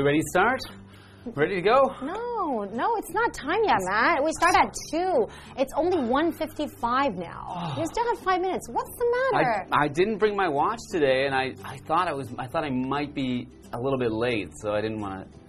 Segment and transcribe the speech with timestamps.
[0.00, 0.60] we ready to start?
[1.34, 1.94] Ready to go?
[2.02, 4.24] No, no, it's not time yet, Matt.
[4.24, 5.26] We start at 2.
[5.58, 7.74] It's only 1.55 now.
[7.78, 8.68] You still have 5 minutes.
[8.70, 9.66] What's the I, matter?
[9.72, 12.70] I didn't bring my watch today, and I, I thought I was I thought I
[12.70, 15.40] might be a little bit late, so I didn't want to.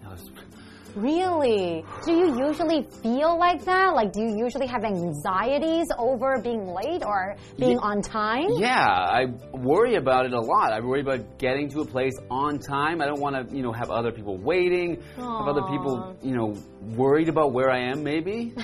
[0.95, 1.83] Really?
[2.05, 3.93] Do you usually feel like that?
[3.95, 8.47] Like, do you usually have anxieties over being late or being Ye- on time?
[8.57, 10.73] Yeah, I worry about it a lot.
[10.73, 13.01] I worry about getting to a place on time.
[13.01, 16.55] I don't want to, you know, have other people waiting, have other people, you know,
[16.95, 18.03] worried about where I am.
[18.03, 18.53] Maybe.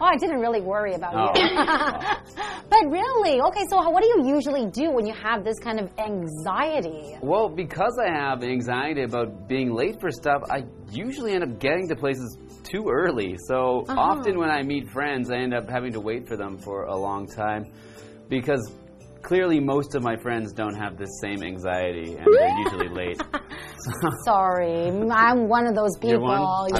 [0.00, 1.32] Oh, I didn't really worry about Oh.
[1.40, 1.56] you.
[2.70, 5.90] but really, okay, so what do you usually do when you have this kind of
[5.98, 7.16] anxiety?
[7.20, 11.88] Well, because I have anxiety about being late for stuff, I usually end up getting
[11.88, 13.36] to places too early.
[13.48, 13.98] So Uh-huh.
[13.98, 16.96] often when I meet friends, I end up having to wait for them for a
[16.96, 17.64] long time
[18.28, 18.60] because
[19.22, 23.20] clearly most of my friends don't have this same anxiety and they're usually late.
[24.24, 26.28] Sorry, I'm one of those You're people.
[26.28, 26.70] one?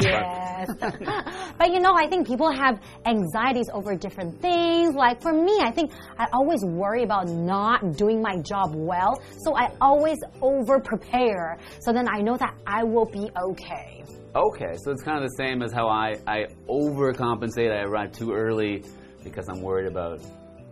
[0.59, 0.77] Yes.
[1.59, 4.95] but you know, I think people have anxieties over different things.
[4.95, 9.23] Like for me, I think I always worry about not doing my job well.
[9.39, 11.59] So I always over prepare.
[11.81, 14.05] So then I know that I will be okay.
[14.35, 17.73] Okay, so it's kind of the same as how I, I overcompensate.
[17.73, 18.85] I arrive too early
[19.25, 20.21] because I'm worried about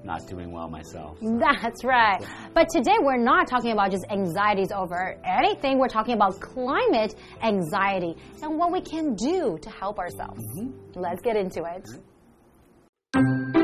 [0.07, 1.19] not doing well myself.
[1.21, 2.25] That's right.
[2.55, 5.79] But today we're not talking about just anxieties over anything.
[5.79, 10.43] We're talking about climate anxiety and what we can do to help ourselves.
[10.57, 11.01] Mm-hmm.
[11.01, 11.85] Let's get into it.
[11.85, 13.57] Mm-hmm.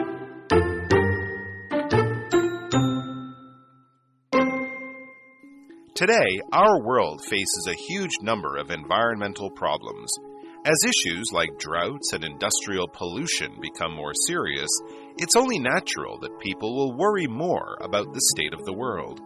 [5.95, 10.11] Today, our world faces a huge number of environmental problems.
[10.65, 14.71] As issues like droughts and industrial pollution become more serious,
[15.19, 19.21] it's only natural that people will worry more about the state of the world.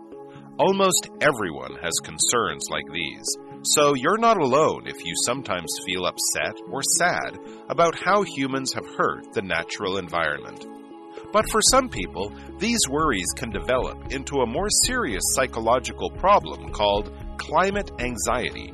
[0.58, 3.26] Almost everyone has concerns like these,
[3.62, 7.38] so you're not alone if you sometimes feel upset or sad
[7.68, 10.66] about how humans have hurt the natural environment.
[11.32, 17.12] But for some people, these worries can develop into a more serious psychological problem called
[17.36, 18.72] climate anxiety.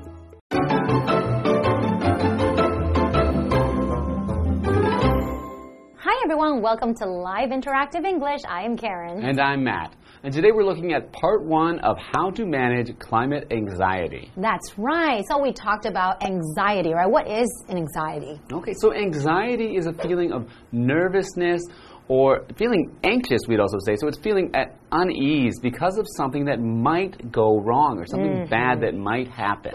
[6.60, 8.40] Welcome to Live Interactive English.
[8.46, 9.24] I am Karen.
[9.24, 9.96] And I'm Matt.
[10.22, 14.30] And today we're looking at part one of how to manage climate anxiety.
[14.36, 15.24] That's right.
[15.28, 17.10] So we talked about anxiety, right?
[17.10, 18.38] What is an anxiety?
[18.52, 21.62] Okay, so anxiety is a feeling of nervousness
[22.08, 23.96] or feeling anxious, we'd also say.
[23.96, 28.50] So it's feeling at unease because of something that might go wrong or something mm-hmm.
[28.50, 29.72] bad that might happen.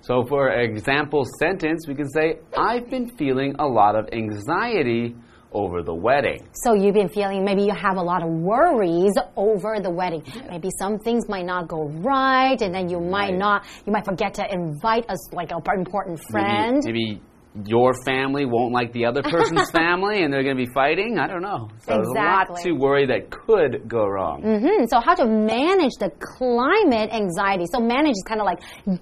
[0.00, 5.14] So, for example sentence, we can say, I've been feeling a lot of anxiety
[5.52, 6.46] over the wedding.
[6.52, 10.22] So you've been feeling maybe you have a lot of worries over the wedding.
[10.50, 13.38] Maybe some things might not go right, and then you might Right.
[13.38, 16.82] not, you might forget to invite us like an important friend.
[16.84, 17.22] Maybe, maybe
[17.66, 21.18] your family won't like the other person's family and they're going to be fighting.
[21.18, 21.68] I don't know.
[21.80, 24.42] So there's a lot to worry that could go wrong.
[24.42, 24.86] Mm -hmm.
[24.88, 27.66] so how to manage the climate anxiety?
[27.74, 28.60] So manage is kind of like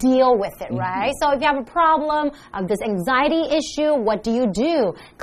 [0.09, 1.13] deal with it, right?
[1.21, 2.25] So if you have a problem
[2.59, 4.77] of this anxiety issue, what do you do?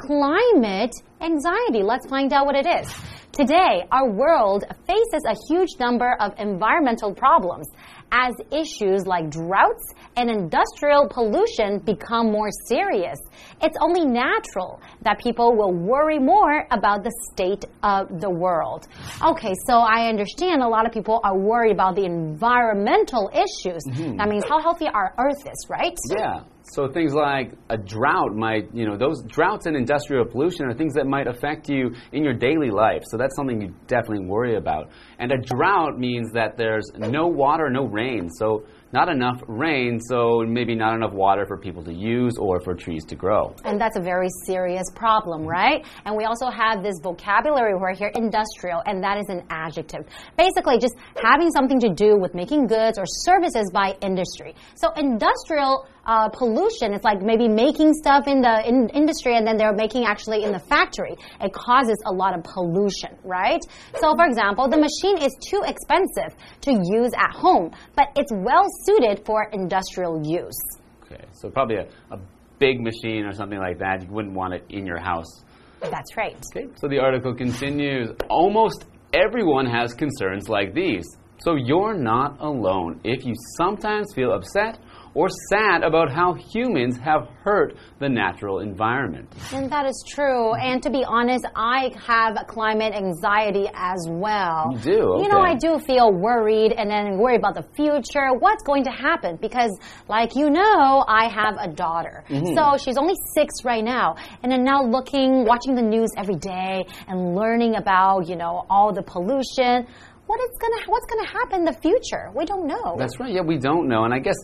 [0.08, 1.84] Climate anxiety.
[1.84, 2.94] Let's find out what it is.
[3.32, 7.68] Today, our world faces a huge number of environmental problems
[8.12, 9.84] as issues like droughts
[10.16, 13.18] and industrial pollution become more serious.
[13.60, 18.88] It's only natural that people will worry more about the state of the world.
[19.26, 23.84] Okay, so I understand a lot of people are worried about the environmental issues.
[23.88, 24.18] Mm-hmm.
[24.18, 25.98] That means how healthy our earth is, right?
[26.16, 26.42] Yeah.
[26.66, 30.94] So things like a drought might, you know, those droughts and industrial pollution are things
[30.94, 33.02] that might affect you in your daily life.
[33.06, 34.90] So that's something you definitely worry about.
[35.20, 38.30] And a drought means that there's no water, no rain.
[38.30, 42.76] So not enough rain, so maybe not enough water for people to use or for
[42.76, 43.56] trees to grow.
[43.66, 45.84] And that's a very serious problem, right?
[46.06, 50.06] And we also have this vocabulary word here, industrial, and that is an adjective.
[50.38, 54.54] Basically, just having something to do with making goods or services by industry.
[54.76, 59.58] So, industrial uh, pollution is like maybe making stuff in the in industry and then
[59.58, 61.16] they're making actually in the factory.
[61.40, 63.62] It causes a lot of pollution, right?
[64.00, 68.68] So, for example, the machine is too expensive to use at home, but it's well
[68.86, 70.60] suited for industrial use.
[71.04, 71.24] Okay.
[71.34, 72.20] So probably a, a
[72.60, 75.44] big machine or something like that, you wouldn't want it in your house.
[75.82, 76.38] That's right.
[76.56, 78.10] Okay, so the article continues.
[78.30, 81.06] Almost everyone has concerns like these.
[81.40, 84.80] So you're not alone if you sometimes feel upset
[85.16, 89.30] or sad about how humans have hurt the natural environment.
[89.52, 90.54] And that is true.
[90.56, 94.72] And to be honest, I have climate anxiety as well.
[94.74, 95.20] You do?
[95.22, 98.34] You know, I do feel worried and then worry about the future.
[98.40, 99.38] What's going to happen?
[99.42, 99.78] Because,
[100.08, 102.24] like you know, I have a daughter.
[102.30, 102.56] Mm-hmm.
[102.56, 104.16] So she's only six right now.
[104.42, 108.94] And then now looking, watching the news every day and learning about, you know, all
[108.94, 109.88] the pollution.
[110.26, 112.32] What is gonna, what's gonna happen in the future?
[112.34, 112.96] We don't know.
[112.98, 113.34] That's right.
[113.34, 114.38] Yeah, we don't know, and I guess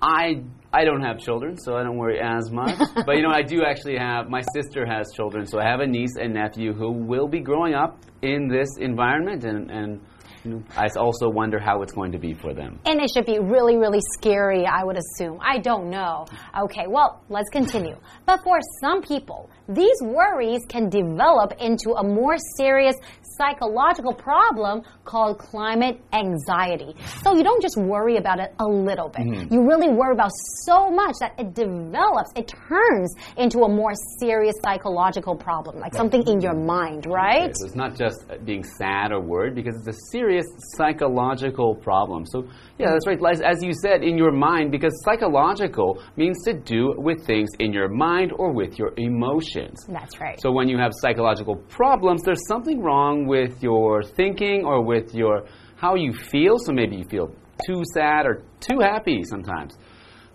[0.00, 0.42] I
[0.72, 2.78] I don't have children, so I don't worry as much.
[3.06, 4.28] but you know, I do actually have.
[4.28, 7.74] My sister has children, so I have a niece and nephew who will be growing
[7.74, 10.00] up in this environment, and and
[10.44, 12.78] you know, I also wonder how it's going to be for them.
[12.86, 15.38] And it should be really, really scary, I would assume.
[15.42, 16.26] I don't know.
[16.64, 17.96] Okay, well, let's continue.
[18.26, 22.94] But for some people, these worries can develop into a more serious
[23.38, 26.94] psychological problem called climate anxiety.
[27.22, 29.26] So you don't just worry about it a little bit.
[29.50, 30.32] You really worry about
[30.66, 36.26] so much that it develops, it turns into a more serious psychological problem, like something
[36.26, 37.54] in your mind, right?
[37.56, 40.46] So it's not just uh, being sad or worried because it's a serious
[40.76, 42.24] psychological problem.
[42.26, 42.44] So
[42.78, 43.18] yeah, that's right.
[43.30, 47.72] As, as you said, in your mind, because psychological means to do with things in
[47.72, 49.84] your mind or with your emotions.
[49.88, 50.40] That's right.
[50.40, 55.44] So when you have psychological problems, there's something wrong with your thinking or with your
[55.76, 56.56] how you feel.
[56.58, 57.30] So maybe you feel
[57.66, 59.76] too sad or too happy sometimes.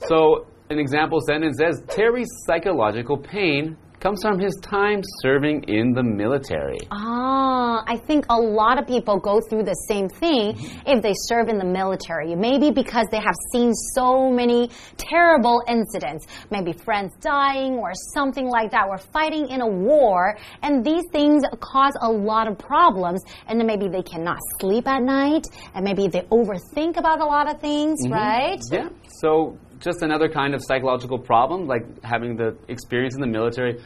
[0.07, 6.03] So an example sentence says Terry's psychological pain comes from his time serving in the
[6.03, 6.77] military.
[6.91, 11.47] Ah, I think a lot of people go through the same thing if they serve
[11.47, 12.35] in the military.
[12.35, 18.71] Maybe because they have seen so many terrible incidents, maybe friends dying or something like
[18.71, 23.57] that, or fighting in a war, and these things cause a lot of problems, and
[23.57, 27.61] then maybe they cannot sleep at night, and maybe they overthink about a lot of
[27.61, 28.59] things, right?
[28.69, 28.89] Yeah.
[29.21, 33.80] So just another kind of psychological problem, like having the experience in the military.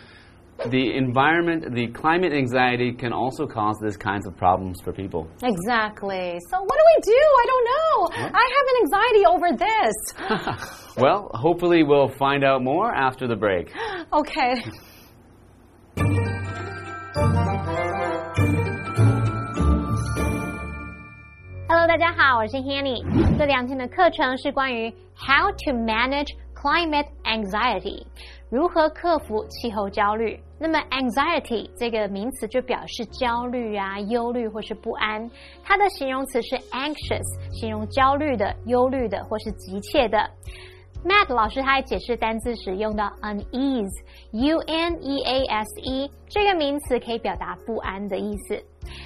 [0.68, 5.26] The environment, the climate anxiety can also cause these kinds of problems for people.
[5.42, 6.38] Exactly.
[6.50, 7.20] So what do we do?
[7.42, 8.08] I don't know.
[8.32, 9.96] I have an anxiety over this.
[10.96, 13.72] Well, hopefully we'll find out more after the break.
[14.12, 14.62] Okay.
[21.68, 23.02] Hello，大家好，我是 Hanny。
[23.38, 24.92] 这两天的课程是关于
[25.27, 28.05] How to manage climate anxiety，
[28.49, 30.39] 如何克服气候焦虑。
[30.57, 35.29] 那么 anxiety 这个名词就表示焦虑啊、忧虑或是不安，
[35.65, 40.17] 它的形容词是 anxious，形容焦虑的、忧虑的或是急切的。
[41.05, 48.61] Matt 老师他在解释单字时用到 unease，u n e a s e 这个名词可以表达不安的意思。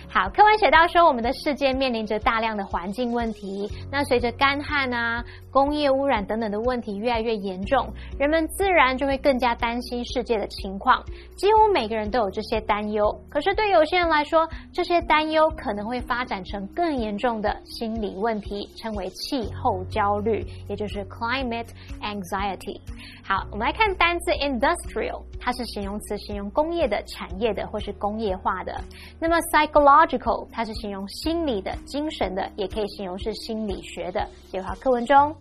[0.08, 3.68] 好，课文写到说，我们的世界面临着大量的环境问题。
[3.92, 11.04] 那随着干旱啊、工业污染等等的问题越来越严重，人们自然就会更加担心世界的情况。
[11.36, 21.70] 几乎每个人都有这些担忧，可是对有些人来说，这些担忧可能会发展成更严重的心理问题，称为气候焦虑，也就是 climate
[22.02, 22.80] anxiety。
[23.24, 28.73] 好，我们来看单字 industrial，它是形容词，形容工业的、产业的或是工业化的。
[29.19, 34.29] 那么 psychological，它是形容心理的、精神的，也可以形容是心理学的。
[34.51, 35.37] 写好课文中。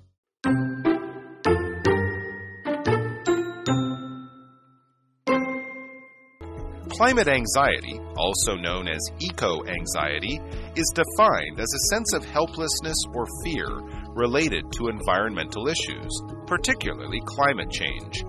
[6.97, 10.39] Climate anxiety, also known as eco anxiety,
[10.77, 13.67] is defined as a sense of helplessness or fear
[14.15, 16.09] related to environmental issues,
[16.47, 18.23] particularly climate change.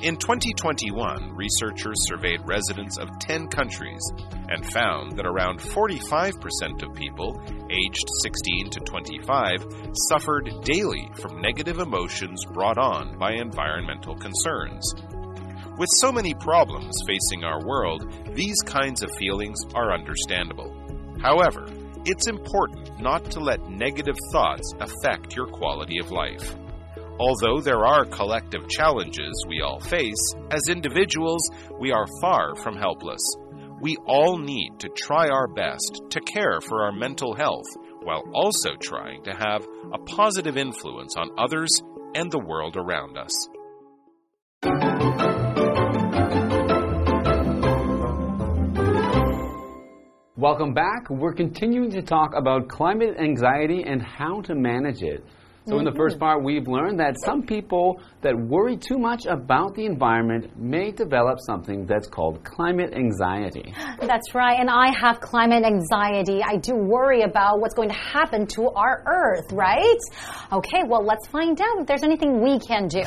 [0.00, 4.00] In 2021, researchers surveyed residents of 10 countries
[4.48, 9.66] and found that around 45% of people aged 16 to 25
[10.08, 14.88] suffered daily from negative emotions brought on by environmental concerns.
[15.76, 20.72] With so many problems facing our world, these kinds of feelings are understandable.
[21.20, 21.66] However,
[22.04, 26.54] it's important not to let negative thoughts affect your quality of life.
[27.20, 31.42] Although there are collective challenges we all face, as individuals,
[31.80, 33.20] we are far from helpless.
[33.80, 37.66] We all need to try our best to care for our mental health
[38.04, 41.70] while also trying to have a positive influence on others
[42.14, 43.48] and the world around us.
[50.36, 51.10] Welcome back.
[51.10, 55.24] We're continuing to talk about climate anxiety and how to manage it.
[55.68, 56.24] So, in the first mm-hmm.
[56.24, 61.38] part, we've learned that some people that worry too much about the environment may develop
[61.40, 63.74] something that's called climate anxiety.
[64.00, 64.58] That's right.
[64.58, 66.42] And I have climate anxiety.
[66.42, 69.98] I do worry about what's going to happen to our Earth, right?
[70.52, 73.02] Okay, well, let's find out if there's anything we can do.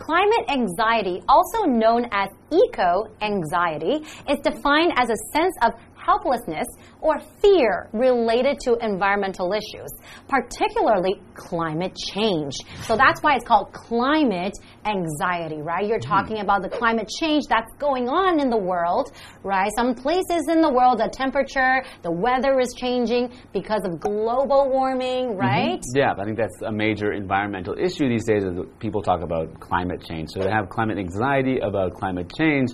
[0.00, 6.66] Climate anxiety, also known as eco anxiety, is defined as a sense of helplessness
[7.00, 9.90] or fear related to environmental issues,
[10.28, 12.54] particularly climate change.
[12.82, 14.54] So that's why it's called climate
[14.84, 15.86] anxiety, right?
[15.86, 16.42] You're talking Hmm.
[16.42, 19.70] about the climate change that's going on in the world, right?
[19.76, 25.36] Some places in the world, the temperature, the weather is changing because of global warming,
[25.36, 25.80] right?
[25.94, 28.44] Yeah, I think that's a major environmental issue these days.
[28.44, 30.30] Is people talk about climate change.
[30.30, 32.70] So to have climate anxiety about climate change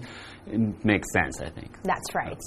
[0.49, 1.77] it makes sense, I think.
[1.83, 2.39] That's right.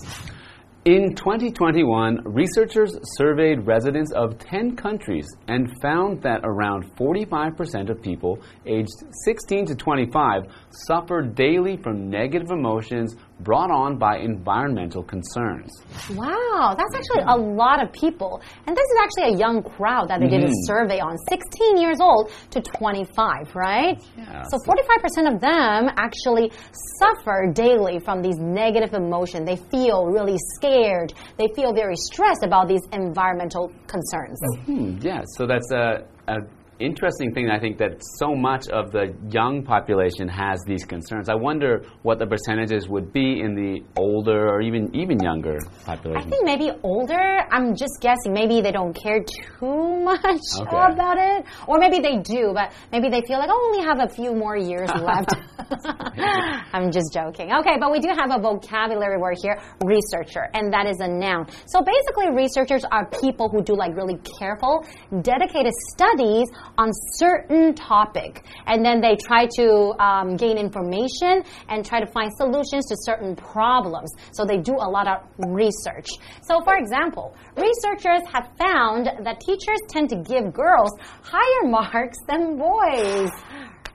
[0.89, 8.39] In 2021, researchers surveyed residents of 10 countries and found that around 45% of people
[8.65, 8.89] aged
[9.23, 10.45] 16 to 25
[10.87, 15.69] suffer daily from negative emotions brought on by environmental concerns.
[16.13, 18.41] Wow, that's actually a lot of people.
[18.67, 20.65] And this is actually a young crowd that they did a Mm-hmm.
[20.67, 23.97] survey on 16 years old to 25, right?
[24.17, 26.51] Yeah, So so- 45% of them actually
[26.99, 29.45] suffer daily from these negative emotions.
[29.45, 31.13] They feel really scared.
[31.37, 34.39] They feel very stressed about these environmental concerns.
[34.65, 36.37] Hmm, yeah, so that's a, a
[36.79, 37.49] interesting thing.
[37.49, 41.29] I think that so much of the young population has these concerns.
[41.29, 46.27] I wonder what the percentages would be in the older or even even younger population.
[46.27, 50.23] I think maybe older, I'm just guessing, maybe they don't care too much
[50.61, 50.93] Okay.
[50.93, 51.45] about it.
[51.67, 54.57] Or maybe they do, but maybe they feel like, I only have a few more
[54.57, 55.33] years left.
[56.73, 57.51] I'm just joking.
[57.59, 61.47] Okay, but we do have a vocabulary word here, researcher, and that is a noun.
[61.67, 64.85] So basically, researchers are people who do like really careful,
[65.21, 66.47] dedicated studies
[66.77, 68.43] on certain topic.
[68.65, 73.35] And then they try to um, gain information and try to find solutions to certain
[73.35, 74.11] problems.
[74.31, 76.09] So they do a lot of research.
[76.43, 80.91] So, for example, researchers have found that teachers tend to give girls
[81.23, 83.29] higher marks than boys.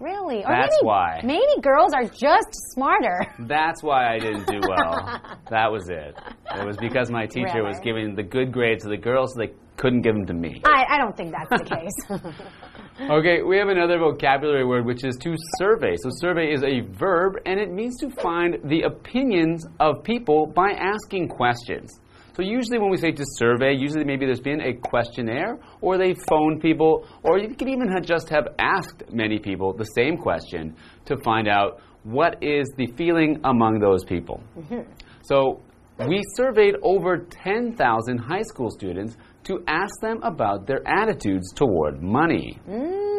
[0.05, 0.45] Really?
[0.45, 1.21] Or That's maybe, why.
[1.25, 3.27] Maybe girls are just smarter.
[3.39, 5.19] That's why I didn't do well.
[5.51, 6.15] that was it.
[6.55, 9.55] It was because my teacher was giving the good grades to the girls, so they
[9.79, 10.61] couldn't give them to me.
[10.67, 12.33] I, I don't think that's the case.
[13.11, 15.97] Okay, we have another vocabulary word which is to survey.
[15.97, 20.71] So, survey is a verb and it means to find the opinions of people by
[20.79, 21.91] asking questions.
[22.37, 26.15] So, usually when we say to survey, usually maybe there's been a questionnaire or they
[26.29, 30.75] phoned people, or you could even have just have asked many people the same question
[31.07, 34.43] to find out what is the feeling among those people.
[35.23, 35.61] So,
[36.09, 42.59] we surveyed over 10,000 high school students to ask them about their attitudes toward money.
[42.69, 43.14] Mm,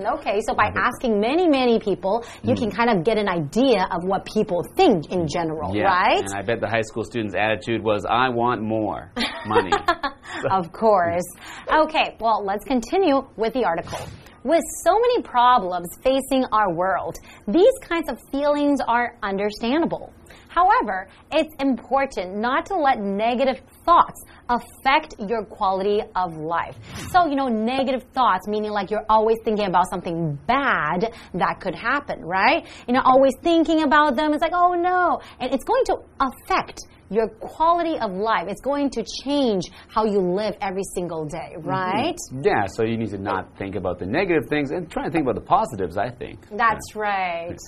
[0.00, 0.18] Mm-hmm.
[0.18, 0.78] okay, so by mm-hmm.
[0.78, 2.76] asking many, many people, you can mm-hmm.
[2.76, 6.18] kind of get an idea of what people think in general, Yeah, right?
[6.18, 9.12] And I bet the high school student's attitude was, I want more
[9.46, 9.72] money.
[10.50, 11.24] of course.
[11.68, 13.98] Okay, well, let's continue with the article.
[14.42, 17.16] With so many problems facing our world,
[17.46, 20.14] these kinds of feelings are understandable.
[20.48, 26.76] However, it's important not to let negative thoughts affect your quality of life.
[27.10, 31.74] So, you know, negative thoughts, meaning like you're always thinking about something bad that could
[31.74, 32.66] happen, right?
[32.88, 34.32] You know, always thinking about them.
[34.32, 35.20] It's like, oh no.
[35.38, 38.46] And it's going to affect your quality of life.
[38.48, 41.68] It's going to change how you live every single day, mm-hmm.
[41.68, 42.16] right?
[42.40, 45.24] yeah, so you need to not think about the negative things and try and think
[45.24, 46.38] about the positives, I think.
[46.50, 47.58] That's right.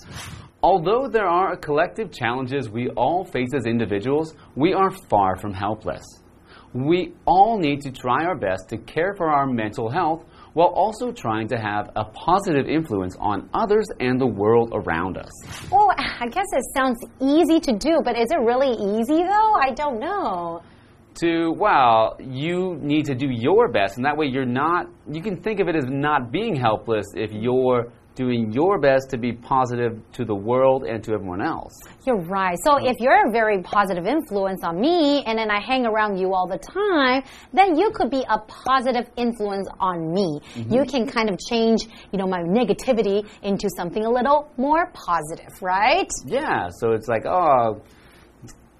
[0.62, 6.04] Although there are collective challenges we all face as individuals, we are far from helpless.
[6.72, 11.10] We all need to try our best to care for our mental health while also
[11.10, 15.30] trying to have a positive influence on others and the world around us.
[15.70, 19.54] Well, I guess it sounds easy to do, but is it really easy though?
[19.54, 20.62] I don't know.
[21.16, 25.36] to well you need to do your best and that way you're not you can
[25.42, 30.00] think of it as not being helpless if you're doing your best to be positive
[30.12, 31.72] to the world and to everyone else
[32.06, 32.56] You're right.
[32.64, 36.34] So if you're a very positive influence on me and then I hang around you
[36.34, 40.40] all the time, then you could be a positive influence on me.
[40.54, 40.74] Mm-hmm.
[40.74, 45.52] You can kind of change, you know, my negativity into something a little more positive,
[45.60, 46.10] right?
[46.26, 47.82] yeah so it's like oh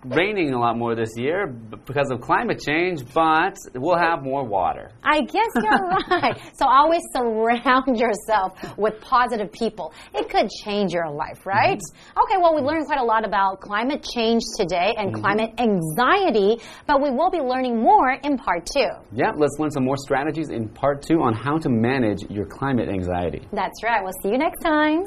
[0.05, 4.91] raining a lot more this year because of climate change, but we'll have more water.
[5.03, 6.41] I guess you're right.
[6.55, 9.93] So always surround yourself with positive people.
[10.15, 11.79] It could change your life, right?
[11.79, 12.23] Mm -hmm.
[12.23, 15.23] Okay, well, we learned quite a lot about climate change today and mm -hmm.
[15.25, 16.53] climate anxiety,
[16.89, 18.91] but we will be learning more in part two.
[19.21, 22.89] Yeah, let's learn some more strategies in part two on how to manage your climate
[22.99, 23.43] anxiety.
[23.61, 24.01] That's right.
[24.05, 25.01] We'll see you next time.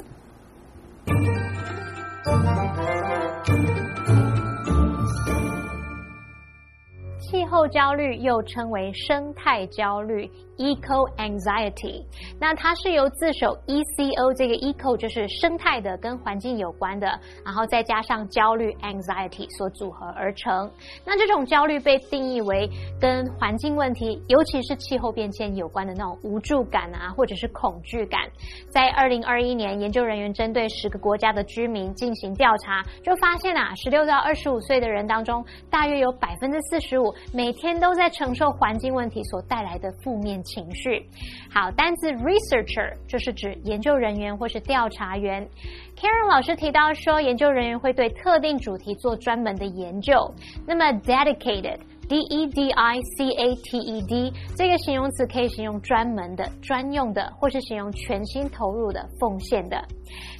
[7.28, 10.30] 气候焦虑又称为生态焦虑。
[10.58, 12.02] Eco anxiety，
[12.40, 17.06] 那它是由字首 E C O 这个 eco 就是生态的，跟环境有关的，
[17.44, 20.70] 然后再加上焦虑 anxiety 所组合而成。
[21.04, 22.66] 那这种焦虑被定义为
[22.98, 28.22] 跟环境问题，尤其是气候变迁有关的那种无助感啊，或者是恐惧感。
[28.70, 40.42] 在二零二一年，研究人员针对十个国家的居民进行调查，就发现啊，十六到二十五岁的人当中，大约有百分之四十五每天都在承受环境问题所带来的负面。
[40.46, 41.06] 情绪，
[41.52, 45.46] 好，单字 researcher 就是指研究人员或是调查员。
[45.96, 50.14] Karen 老师提到说，研究人员会对特定主题做专门的研究。
[50.66, 51.78] 那么 dedicated。
[52.08, 59.76] D E D I C A T E D 这个形容词可以形容专门的、专用的，或是形容全心投入的、奉献的。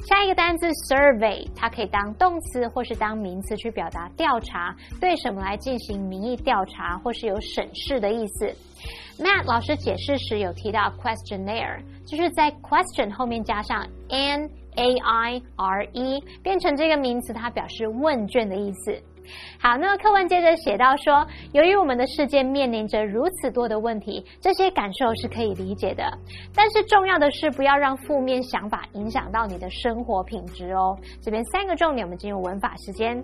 [0.07, 8.47] 下一个单词 survey，它可以当动词或是当名词去表达调查，对什么来进行民意调查，或是有审视的意思。
[9.19, 19.03] Matt 老师解释时有提到 questionnaire，就是在 question 后面加上 n a i r e，变成这个名词，它表示问卷的意思。
[19.61, 26.05] 好，那么课文接着写到说，由于我们的世界面临着如此多的问题，这些感受是可以理解的。
[26.55, 30.97] 但是重要的是，不要让负面想法影响到你的生活品质哦。
[31.23, 33.23] 这边三个重点，我们进入文法时间。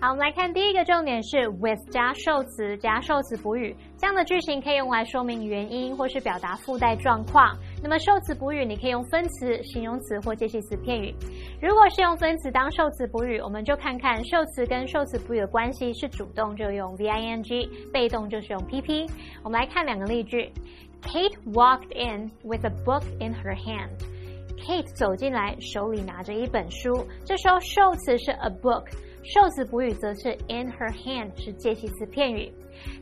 [0.00, 7.56] 好，我们来看第一个重点是 with 加受词加受词补语，这样的句型可以用来说明原因或是表达附带状况。
[7.84, 11.14] 那么受词补语，你可以用分词、形容词或介系词片语。
[11.60, 19.06] 如果是用分词当受词补语，我们就看看受词跟受词补语的关系是主动就用 V I N G，被动就是用 P P。
[19.42, 20.50] 我们来看两个例句
[21.02, 23.90] ：Kate walked in with a book in her hand。
[24.56, 27.06] Kate 走进来，手里拿着一本书。
[27.26, 28.86] 这时候受词是 a book，
[29.22, 32.50] 受词补语则是 in her hand，是介系词片语。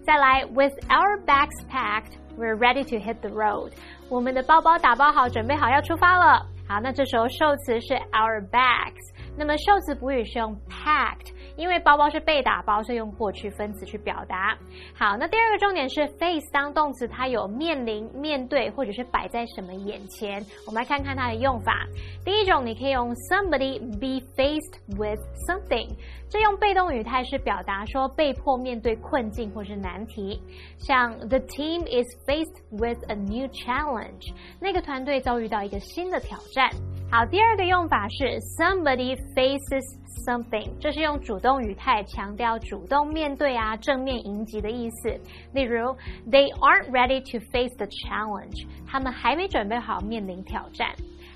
[0.05, 2.15] 再来，with our bags packed。
[2.38, 3.72] We're ready to hit the road。
[4.10, 6.46] 我们的包包打包好，准备好要出发了。
[6.68, 11.33] 好，那这时候受词是 our bags， 那么受词补语是用 packed。
[11.55, 14.57] 因为包包是被打包，所以用过去分词去表达。
[14.95, 20.43] 好，那第二个重点是 face 当动词，它有面临、面对或者是摆在什么眼前。
[20.67, 21.87] 我们来看看它的用法。
[22.25, 25.91] 第一种，你可以用 somebody be faced with something，
[26.31, 30.41] 这用被动语态是表达说被迫面对困境或是难题。
[30.79, 36.71] 像 the team is faced with a new challenge，那个团队遭遇到一个新的挑战。
[37.15, 38.25] 好，第二个用法是
[38.57, 39.99] somebody faces。
[40.25, 45.11] something，这是用主动语态强调主动面对啊，正面迎击的意思。
[45.53, 45.95] 例如
[46.31, 50.89] ，They aren't ready to face the challenge，他们还没准备好面临挑战。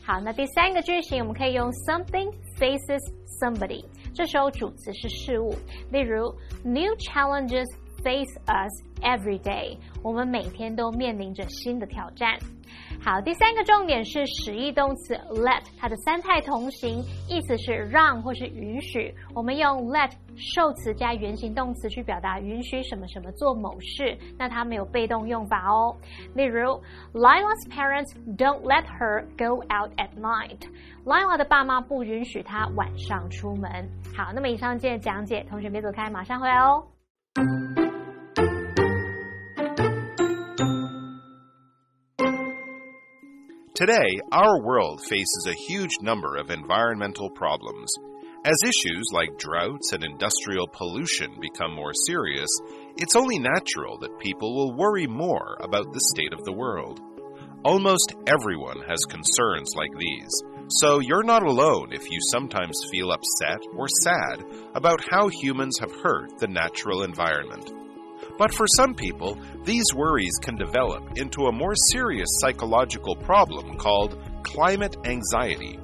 [0.02, 3.00] 好，那第三个句型我们可以用 something faces
[3.40, 3.84] somebody，
[4.14, 5.52] 这时候主词是事物。
[5.90, 6.32] 例如
[6.64, 7.66] ，New challenges
[8.02, 12.38] face us every day，我们每天都面临着新的挑战。
[13.06, 19.14] 好，第三个重点是使役动词 let，它的三态同形，意思是让或是允许。
[19.32, 25.94] 我们用 let 受词加原形动词去表达允许什么什么做某事，那它没有被动用法哦。
[26.34, 30.68] 例如，Lila's parents don't let her go out at night。
[31.04, 33.70] Lila 的爸妈不允许她晚上出门。
[34.16, 36.82] 好，那么以上的讲解，同学别走开，马上回来哦。
[43.76, 47.92] Today, our world faces a huge number of environmental problems.
[48.42, 52.48] As issues like droughts and industrial pollution become more serious,
[52.96, 57.02] it's only natural that people will worry more about the state of the world.
[57.66, 60.32] Almost everyone has concerns like these,
[60.68, 64.42] so you're not alone if you sometimes feel upset or sad
[64.74, 67.70] about how humans have hurt the natural environment.
[68.38, 74.18] But for some people, these worries can develop into a more serious psychological problem called
[74.42, 75.78] climate anxiety.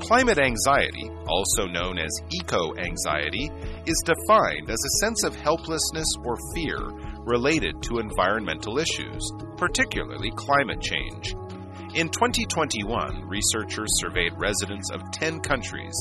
[0.00, 3.50] Climate anxiety, also known as eco anxiety,
[3.84, 6.78] is defined as a sense of helplessness or fear
[7.24, 11.34] related to environmental issues, particularly climate change.
[11.98, 15.92] In 2021, researchers surveyed residents of 10 countries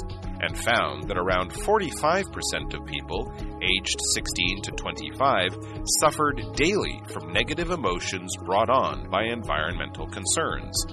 [0.41, 3.33] and found that around 45% of people
[3.63, 5.57] aged 16 to 25
[5.99, 10.85] suffered daily from negative emotions brought on by environmental concerns.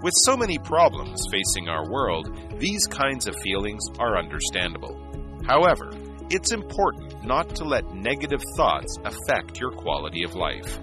[0.00, 4.96] With so many problems facing our world, these kinds of feelings are understandable.
[5.44, 5.90] However,
[6.30, 10.78] it's important not to let negative thoughts affect your quality of life.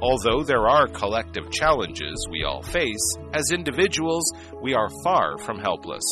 [0.00, 4.32] Although there are collective challenges we all face, as individuals,
[4.62, 6.04] we are far from helpless.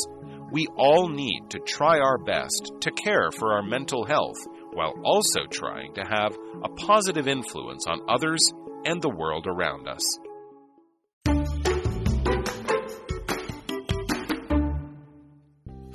[0.50, 4.38] We all need to try our best to care for our mental health
[4.72, 8.40] while also trying to have a positive influence on others
[8.84, 10.02] and the world around us.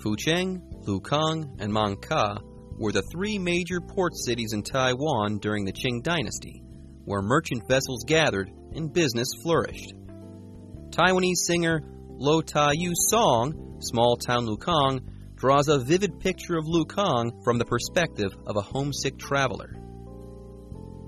[0.02, 2.40] Fucheng, Lukang, and Mangka
[2.78, 6.64] were the three major port cities in Taiwan during the Qing dynasty,
[7.06, 9.94] where merchant vessels gathered and business flourished.
[10.92, 11.82] Taiwanese singer
[12.24, 15.00] Lo Ta Yu song, Small Town Lukang,
[15.36, 19.74] draws a vivid picture of Lukang from the perspective of a homesick traveler.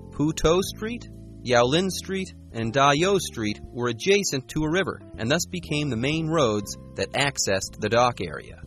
[0.09, 1.07] Putou Street,
[1.45, 6.27] Yaolin Street, and Dayou Street were adjacent to a river and thus became the main
[6.27, 8.59] roads that accessed the dock area.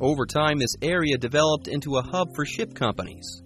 [0.00, 3.42] Over time, this area developed into a hub for ship companies.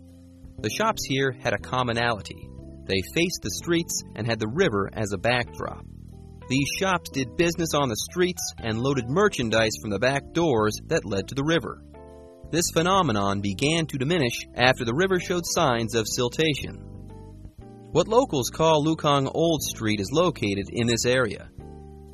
[0.61, 2.48] The shops here had a commonality.
[2.89, 5.85] They faced the streets and had the river as a backdrop.
[6.49, 11.05] These shops did business on the streets and loaded merchandise from the back doors that
[11.05, 11.83] led to the river.
[12.51, 16.81] This phenomenon began to diminish after the river showed signs of siltation.
[17.93, 21.51] What locals call Lukang Old Street is located in this area.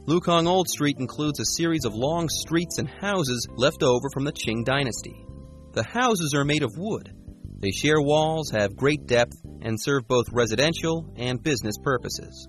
[0.07, 4.33] Lukang Old Street includes a series of long streets and houses left over from the
[4.33, 5.25] Qing dynasty.
[5.73, 7.15] The houses are made of wood.
[7.59, 12.49] They share walls, have great depth, and serve both residential and business purposes.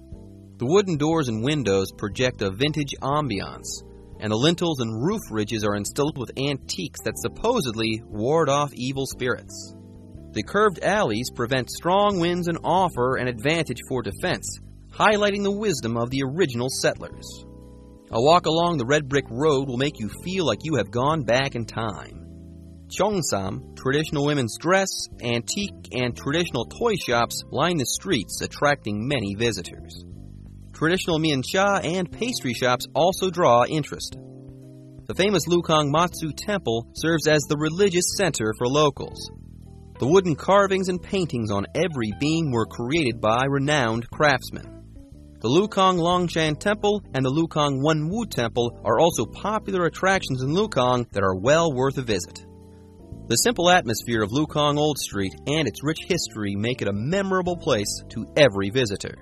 [0.58, 3.84] The wooden doors and windows project a vintage ambiance,
[4.20, 9.06] and the lintels and roof ridges are installed with antiques that supposedly ward off evil
[9.06, 9.76] spirits.
[10.32, 14.60] The curved alleys prevent strong winds and offer an advantage for defense,
[14.92, 17.46] highlighting the wisdom of the original settlers.
[18.12, 21.24] A walk along the red brick road will make you feel like you have gone
[21.24, 22.25] back in time.
[22.96, 30.06] Cheongsam, traditional women's dress, antique, and traditional toy shops line the streets, attracting many visitors.
[30.74, 34.18] Traditional mianxia and pastry shops also draw interest.
[35.08, 39.30] The famous Lukang Matsu Temple serves as the religious center for locals.
[40.00, 44.66] The wooden carvings and paintings on every beam were created by renowned craftsmen.
[45.40, 51.10] The Lukang Longshan Temple and the Lukang Wenwu Temple are also popular attractions in Lukang
[51.12, 52.46] that are well worth a visit.
[53.28, 57.58] The simple atmosphere of Lukang Old Street and its rich history make it a memorable
[57.58, 59.18] place to every visitor.